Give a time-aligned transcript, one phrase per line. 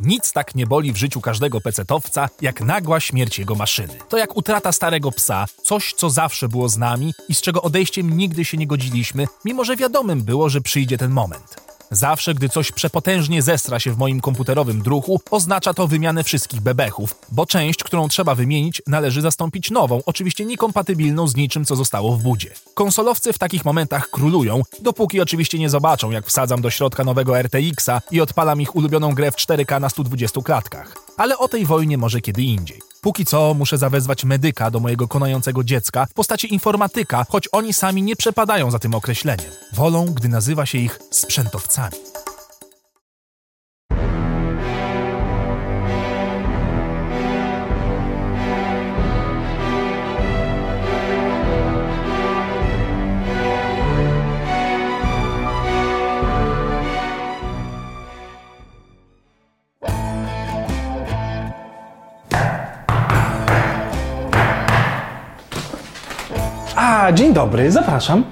[0.00, 3.94] Nic tak nie boli w życiu każdego pecetowca, jak nagła śmierć jego maszyny.
[4.08, 8.16] To jak utrata starego psa, coś co zawsze było z nami i z czego odejściem
[8.16, 11.65] nigdy się nie godziliśmy, mimo że wiadomym było, że przyjdzie ten moment.
[11.90, 17.14] Zawsze, gdy coś przepotężnie zestra się w moim komputerowym druchu, oznacza to wymianę wszystkich bebechów,
[17.32, 22.22] bo część, którą trzeba wymienić, należy zastąpić nową, oczywiście niekompatybilną z niczym, co zostało w
[22.22, 22.50] budzie.
[22.74, 28.00] Konsolowcy w takich momentach królują, dopóki oczywiście nie zobaczą, jak wsadzam do środka nowego RTX-a
[28.10, 30.94] i odpalam ich ulubioną grę w 4K na 120 klatkach.
[31.16, 32.80] Ale o tej wojnie może kiedy indziej.
[33.06, 38.02] Póki co muszę zawezwać medyka do mojego konającego dziecka w postaci informatyka, choć oni sami
[38.02, 39.50] nie przepadają za tym określeniem.
[39.72, 41.96] Wolą, gdy nazywa się ich sprzętowcami.
[67.06, 68.24] A, dzień dobry, zapraszam.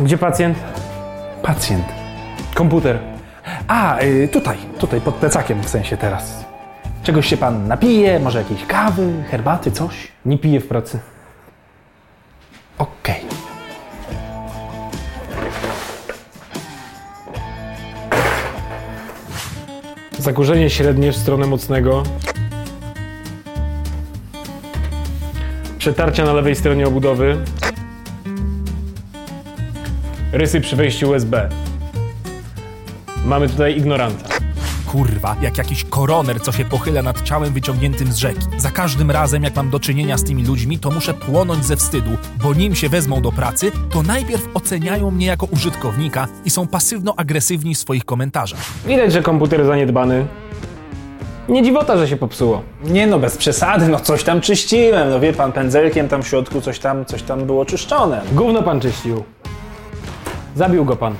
[0.00, 0.58] Gdzie pacjent?
[1.42, 1.84] Pacjent.
[2.54, 2.98] Komputer.
[3.68, 6.44] A, y, tutaj, tutaj, pod plecakiem w sensie teraz.
[7.02, 10.12] Czegoś się pan napije, może jakiejś kawy, herbaty, coś?
[10.24, 10.98] Nie piję w pracy.
[12.78, 13.29] Okej.
[20.30, 22.02] Zakurzenie średnie w stronę mocnego.
[25.78, 27.36] Przetarcia na lewej stronie obudowy.
[30.32, 31.48] Rysy przy wejściu USB.
[33.24, 34.39] Mamy tutaj ignoranta.
[34.92, 38.40] Kurwa, jak jakiś koroner, co się pochyla nad ciałem wyciągniętym z rzeki.
[38.58, 42.10] Za każdym razem, jak mam do czynienia z tymi ludźmi, to muszę płonąć ze wstydu,
[42.42, 47.74] bo nim się wezmą do pracy, to najpierw oceniają mnie jako użytkownika i są pasywno-agresywni
[47.74, 48.60] w swoich komentarzach.
[48.86, 50.26] Widać, że komputer zaniedbany.
[51.48, 52.62] Nie dziwota, że się popsuło.
[52.84, 56.60] Nie no, bez przesady, no coś tam czyściłem, no wie pan, pędzelkiem tam w środku
[56.60, 58.22] coś tam, coś tam było czyszczone.
[58.32, 59.24] Gówno pan czyścił.
[60.56, 61.14] Zabił go pan.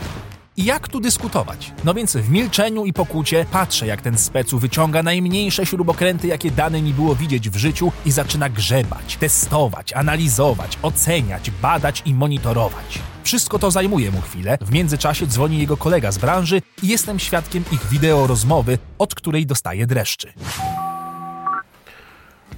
[0.60, 1.72] I jak tu dyskutować?
[1.84, 6.82] No więc w milczeniu i pokucie patrzę, jak ten specu wyciąga najmniejsze śrubokręty, jakie dane
[6.82, 12.98] mi było widzieć w życiu i zaczyna grzebać, testować, analizować, oceniać, badać i monitorować.
[13.24, 17.64] Wszystko to zajmuje mu chwilę, w międzyczasie dzwoni jego kolega z branży i jestem świadkiem
[17.72, 20.32] ich wideo rozmowy, od której dostaję dreszczy.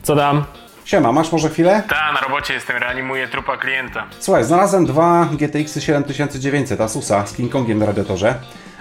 [0.03, 0.45] Co dam?
[0.85, 1.83] Siema, masz może chwilę?
[1.89, 4.05] Ta, na robocie jestem, reanimuję trupa klienta.
[4.19, 8.35] Słuchaj, znalazłem dwa GTX 7900 Asusa z King Kongiem na radiatorze.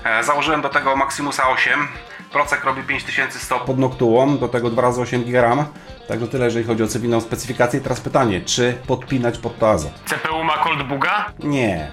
[0.05, 1.87] E, założyłem do tego Maximusa 8.
[2.31, 5.65] Procek robi 5100 pod Noctuą, do tego 2 razy 8 GB RAM.
[6.07, 7.81] Także tyle, jeżeli chodzi o cywilną specyfikację.
[7.81, 9.89] Teraz pytanie, czy podpinać pod to AZO?
[10.05, 11.25] CPU ma cold buga?
[11.39, 11.91] Nie.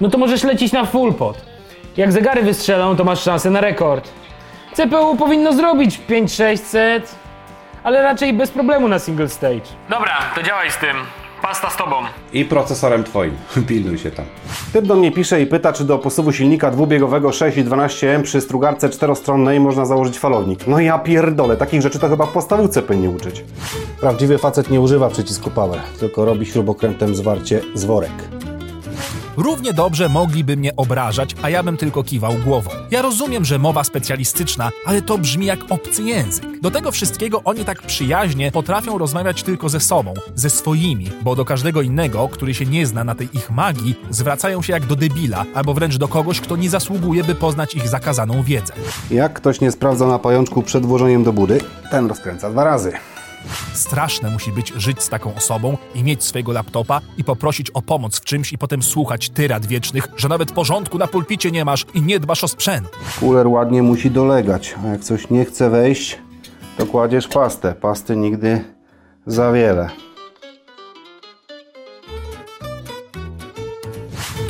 [0.00, 1.42] No to możesz lecieć na full pot.
[1.96, 4.08] Jak zegary wystrzelą, to masz szansę na rekord.
[4.74, 7.14] CPU powinno zrobić 5600,
[7.84, 9.62] ale raczej bez problemu na single stage.
[9.90, 10.96] Dobra, to działaj z tym.
[11.42, 11.96] Pasta z tobą.
[12.32, 13.36] I procesorem twoim.
[13.68, 14.24] Pilnuj się tam.
[14.72, 19.60] Typ do mnie pisze i pyta, czy do posuwu silnika dwubiegowego 6,12M przy strugarce czterostronnej
[19.60, 20.66] można założyć falownik.
[20.66, 23.44] No ja pierdolę, takich rzeczy to chyba w podstawówce powinni uczyć.
[24.00, 28.12] Prawdziwy facet nie używa przycisku power, tylko robi śrubokrętem zwarcie z worek.
[29.40, 32.70] Równie dobrze mogliby mnie obrażać, a ja bym tylko kiwał głową.
[32.90, 36.60] Ja rozumiem, że mowa specjalistyczna, ale to brzmi jak obcy język.
[36.60, 41.44] Do tego wszystkiego oni tak przyjaźnie potrafią rozmawiać tylko ze sobą, ze swoimi, bo do
[41.44, 45.44] każdego innego, który się nie zna na tej ich magii, zwracają się jak do debila,
[45.54, 48.72] albo wręcz do kogoś, kto nie zasługuje, by poznać ich zakazaną wiedzę.
[49.10, 52.92] Jak ktoś nie sprawdza na pajączku przed włożeniem do budy, ten rozkręca dwa razy.
[53.72, 58.20] Straszne musi być żyć z taką osobą i mieć swojego laptopa i poprosić o pomoc
[58.20, 62.02] w czymś i potem słuchać tyrad wiecznych, że nawet porządku na pulpicie nie masz i
[62.02, 62.88] nie dbasz o sprzęt.
[63.20, 66.18] Kuler ładnie musi dolegać, a jak coś nie chce wejść,
[66.78, 67.74] to kładziesz pastę.
[67.74, 68.64] Pasty nigdy
[69.26, 69.90] za wiele.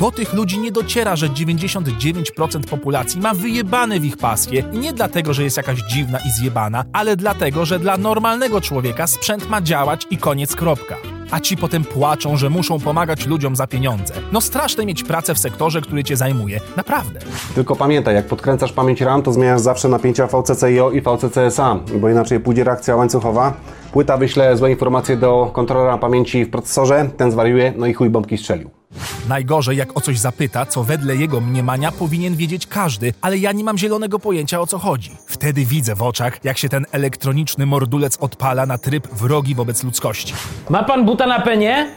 [0.01, 4.93] Do tych ludzi nie dociera, że 99% populacji ma wyjebane w ich pasję i nie
[4.93, 9.61] dlatego, że jest jakaś dziwna i zjebana, ale dlatego, że dla normalnego człowieka sprzęt ma
[9.61, 10.97] działać i koniec kropka.
[11.31, 14.13] A ci potem płaczą, że muszą pomagać ludziom za pieniądze.
[14.31, 16.59] No straszne mieć pracę w sektorze, który cię zajmuje.
[16.77, 17.19] Naprawdę.
[17.55, 22.39] Tylko pamiętaj, jak podkręcasz pamięć RAM, to zmieniasz zawsze napięcia VCCIO i VCCSA, bo inaczej
[22.39, 23.53] pójdzie reakcja łańcuchowa.
[23.91, 28.37] Płyta wyśle złe informacje do kontrolera pamięci w procesorze, ten zwariuje, no i chuj bombki
[28.37, 28.80] strzelił.
[29.29, 33.63] Najgorzej, jak o coś zapyta, co wedle jego mniemania powinien wiedzieć każdy, ale ja nie
[33.63, 35.11] mam zielonego pojęcia o co chodzi.
[35.25, 40.33] Wtedy widzę w oczach, jak się ten elektroniczny mordulec odpala na tryb wrogi wobec ludzkości.
[40.69, 41.87] Ma pan buta na penie?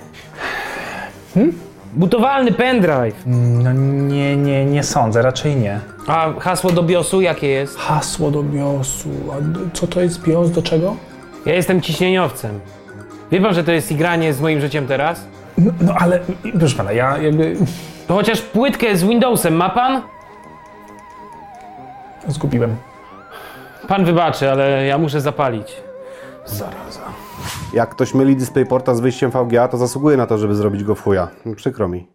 [1.94, 3.23] Butowalny pendrive.
[3.26, 5.81] No nie, nie, nie sądzę, raczej nie.
[6.06, 7.76] A hasło do BIOSu jakie jest?
[7.79, 9.08] Hasło do BIOSu.
[9.32, 9.37] A
[9.76, 10.96] co to jest BIOS do czego?
[11.46, 12.61] Ja jestem ciśnieniowcem.
[13.32, 15.20] Wie pan, że to jest igranie z moim życiem teraz?
[15.58, 16.20] No, no ale,
[16.58, 17.56] proszę pana, ja jakby
[18.06, 20.02] To chociaż płytkę z Windowsem ma pan?
[22.28, 22.76] zgubiłem.
[23.88, 25.76] Pan wybaczy, ale ja muszę zapalić.
[26.46, 27.00] Zaraza.
[27.72, 31.02] Jak ktoś myli DisplayPorta z wyjściem VGA, to zasługuje na to, żeby zrobić go w
[31.02, 31.28] chuja.
[31.56, 32.06] Przykro mi.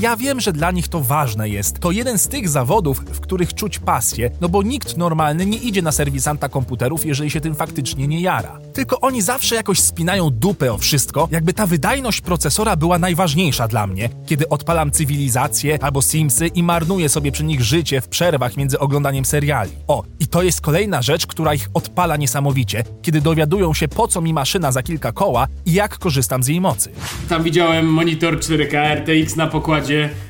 [0.00, 1.78] Ja wiem, że dla nich to ważne jest.
[1.78, 5.82] To jeden z tych zawodów, w których czuć pasję, no bo nikt normalny nie idzie
[5.82, 8.60] na serwisanta komputerów, jeżeli się tym faktycznie nie jara.
[8.72, 13.86] Tylko oni zawsze jakoś spinają dupę o wszystko, jakby ta wydajność procesora była najważniejsza dla
[13.86, 18.78] mnie, kiedy odpalam cywilizację albo Simsy i marnuję sobie przy nich życie w przerwach między
[18.78, 19.70] oglądaniem seriali.
[19.88, 24.20] O, i to jest kolejna rzecz, która ich odpala niesamowicie, kiedy dowiadują się po co
[24.20, 26.90] mi maszyna za kilka koła i jak korzystam z jej mocy.
[27.28, 29.85] Tam widziałem monitor 4K RTX na pokładzie.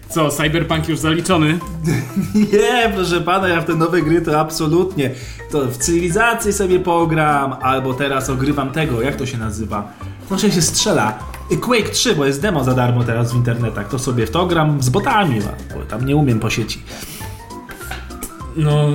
[0.09, 1.59] Co, Cyberpunk już zaliczony?
[2.53, 5.11] Nie, proszę pana, ja w te nowe gry to absolutnie.
[5.51, 9.93] To w cywilizacji sobie pogram, albo teraz ogrywam tego, jak to się nazywa?
[10.29, 11.19] Proszę się strzela.
[11.61, 13.89] Quake 3, bo jest demo za darmo teraz w internetach.
[13.89, 15.41] To sobie w to gram z botami,
[15.75, 16.83] bo tam nie umiem po sieci.
[18.57, 18.89] No...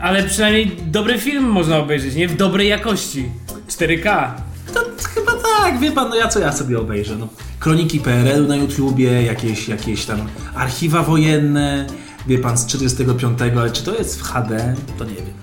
[0.00, 2.28] Ale przynajmniej dobry film można obejrzeć, nie?
[2.28, 3.28] W dobrej jakości.
[3.68, 4.30] 4K.
[4.74, 4.80] To
[5.14, 7.16] chyba tak, wie pan, no ja co ja sobie obejrzę?
[7.16, 7.28] No,
[7.64, 10.18] kroniki PRL-u na YouTubie, jakieś, jakieś tam
[10.54, 11.86] archiwa wojenne,
[12.26, 15.34] wie pan, z 45, ale czy to jest w HD, to nie wiem.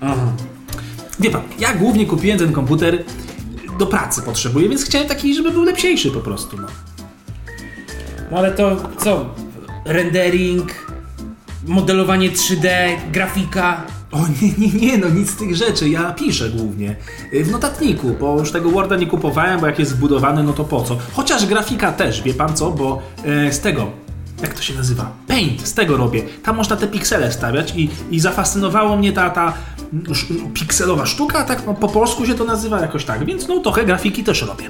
[0.00, 0.32] Aha.
[1.20, 3.04] Wie pan, ja głównie kupiłem ten komputer
[3.78, 6.66] do pracy potrzebuję, więc chciałem taki, żeby był lepsiejszy po prostu, no.
[8.30, 9.34] No ale to co?
[9.84, 10.94] Rendering,
[11.66, 12.68] modelowanie 3D,
[13.12, 13.86] grafika.
[14.14, 16.96] O nie, nie, nie, no nic z tych rzeczy, ja piszę głównie.
[17.32, 20.64] Y, W notatniku, bo już tego Worda nie kupowałem, bo jak jest zbudowany, no to
[20.64, 20.96] po co?
[21.12, 23.86] Chociaż grafika też, wie pan co, bo e, z tego,
[24.42, 25.12] jak to się nazywa?
[25.28, 26.22] Paint, z tego robię.
[26.42, 29.52] Tam można te piksele wstawiać i, i zafascynowało mnie ta, ta
[30.10, 33.84] sz, pikselowa sztuka, tak no, po polsku się to nazywa jakoś tak, więc no trochę
[33.84, 34.64] grafiki też robię.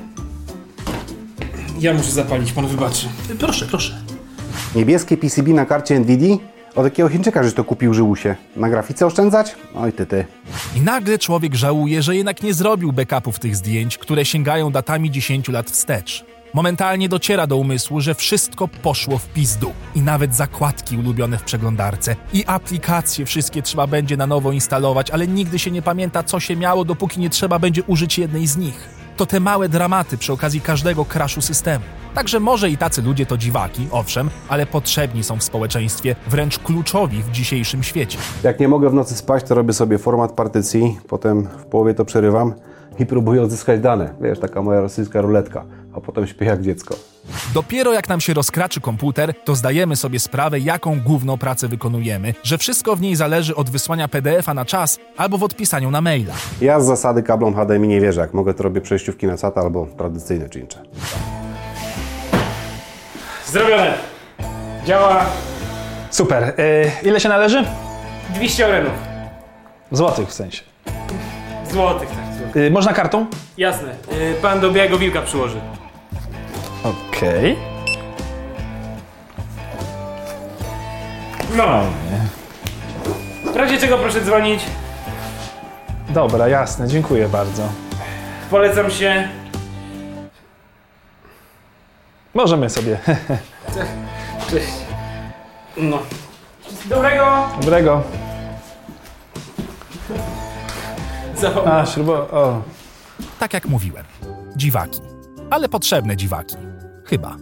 [1.80, 3.06] Ja muszę zapalić, pan wybaczy.
[3.30, 3.94] Y, Proszę, proszę.
[4.74, 6.53] Niebieskie PCB na karcie NVIDII?
[6.76, 8.36] Od jakiego Chińczyka, że to kupił, żył się?
[8.56, 9.54] Na grafice oszczędzać?
[9.74, 10.24] Oj ty ty.
[10.76, 15.48] I nagle człowiek żałuje, że jednak nie zrobił backupów tych zdjęć, które sięgają datami 10
[15.48, 16.24] lat wstecz.
[16.54, 19.72] Momentalnie dociera do umysłu, że wszystko poszło w pizdu.
[19.94, 22.16] I nawet zakładki ulubione w przeglądarce.
[22.32, 26.56] I aplikacje wszystkie trzeba będzie na nowo instalować, ale nigdy się nie pamięta, co się
[26.56, 28.88] miało, dopóki nie trzeba będzie użyć jednej z nich.
[29.16, 31.84] To te małe dramaty przy okazji każdego crashu systemu.
[32.14, 37.22] Także może i tacy ludzie to dziwaki, owszem, ale potrzebni są w społeczeństwie, wręcz kluczowi
[37.22, 38.18] w dzisiejszym świecie.
[38.42, 42.04] Jak nie mogę w nocy spać, to robię sobie format partycji, potem w połowie to
[42.04, 42.54] przerywam
[42.98, 44.14] i próbuję odzyskać dane.
[44.20, 45.64] Wiesz, taka moja rosyjska ruletka,
[45.94, 46.96] a potem śpię jak dziecko.
[47.54, 52.58] Dopiero jak nam się rozkraczy komputer, to zdajemy sobie sprawę, jaką główną pracę wykonujemy, że
[52.58, 56.34] wszystko w niej zależy od wysłania PDF-a na czas albo w odpisaniu na maila.
[56.60, 58.20] Ja z zasady kablom HDMI nie wierzę.
[58.20, 60.82] Jak mogę, to robię przejściówki na SATA albo tradycyjne czyncze.
[63.54, 63.94] Zrobione.
[64.84, 65.24] Działa
[66.10, 66.42] Super.
[66.60, 67.64] Y, ile się należy?
[68.30, 68.92] 200 orenów.
[69.92, 70.62] Złotych w sensie.
[71.70, 72.34] Złotych, tak.
[72.38, 72.56] Złotych.
[72.56, 73.26] Y, można kartą?
[73.58, 73.88] Jasne.
[74.12, 75.60] Y, pan do białego wilka przyłoży.
[76.84, 77.56] Okej.
[81.56, 81.82] No.
[83.52, 84.60] W razie czego proszę dzwonić.
[86.08, 87.62] Dobra, jasne, dziękuję bardzo.
[88.50, 89.28] Polecam się.
[92.34, 92.98] Możemy sobie.
[94.50, 94.72] Cześć.
[95.76, 95.98] No.
[96.88, 97.48] Dobrego.
[97.60, 98.02] Dobrego.
[101.36, 101.72] Zapomnę.
[101.72, 102.12] A, śrubo...
[102.12, 102.62] O.
[103.38, 104.04] Tak jak mówiłem.
[104.56, 105.00] Dziwaki.
[105.50, 106.56] Ale potrzebne dziwaki.
[107.04, 107.36] Chyba.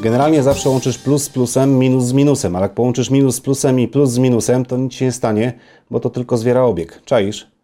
[0.00, 3.80] Generalnie zawsze łączysz plus z plusem, minus z minusem, ale jak połączysz minus z plusem
[3.80, 5.52] i plus z minusem, to nic się nie stanie,
[5.90, 7.02] bo to tylko zwiera obieg.
[7.04, 7.55] Czaisz?